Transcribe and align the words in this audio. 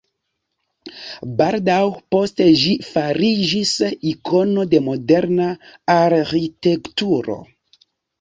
Baldaŭ 1.41 1.81
poste 2.15 2.47
ĝi 2.61 2.71
fariĝis 2.87 3.73
ikono 4.13 4.65
de 4.71 4.79
moderna 4.87 5.51
arĥitekturo. 5.97 7.37